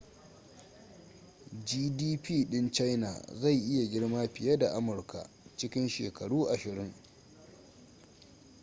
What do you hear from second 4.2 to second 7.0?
fiye da amurka cikin shekaru ashirin